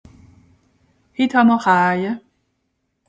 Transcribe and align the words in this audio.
Hitt 1.19 1.35
ha'mr 1.39 1.59
Raje. 1.67 2.11